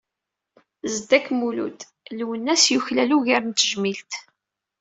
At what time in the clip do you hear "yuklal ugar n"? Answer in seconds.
2.73-3.51